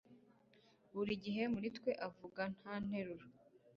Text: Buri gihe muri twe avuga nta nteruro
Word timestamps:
Buri 0.93 1.13
gihe 1.23 1.43
muri 1.53 1.67
twe 1.77 1.91
avuga 2.07 2.41
nta 2.57 2.73
nteruro 2.85 3.25